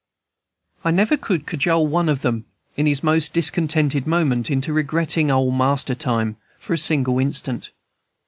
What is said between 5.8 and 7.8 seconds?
time" for a single instant.